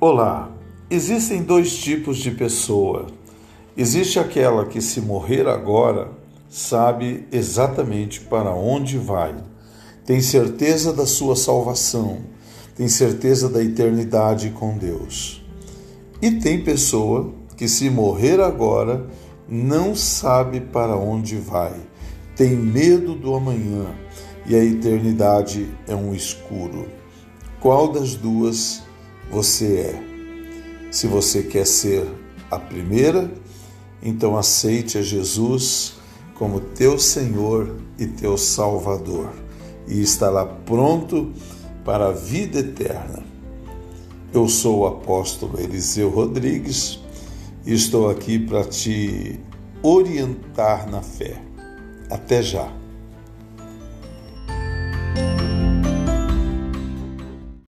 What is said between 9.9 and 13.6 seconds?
tem certeza da sua salvação, tem certeza